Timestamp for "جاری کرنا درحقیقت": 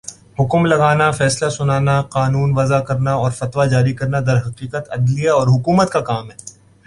3.69-4.89